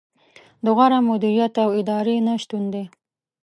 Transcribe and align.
د 0.63 0.65
غوره 0.75 0.99
مدیریت 1.09 1.53
او 1.63 1.69
ادارې 1.79 2.15
نه 2.27 2.33
شتون 2.41 2.63
دی. 2.73 2.83